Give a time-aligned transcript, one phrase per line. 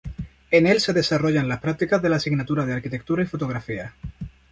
[0.49, 3.93] En el se desarrollan las prácticas de la asignatura de Arquitectura y Fotografía.